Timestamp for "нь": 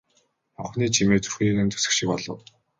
1.63-1.71